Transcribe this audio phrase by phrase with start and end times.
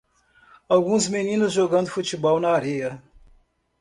[0.67, 3.03] Alguns meninos jogando futebol na areia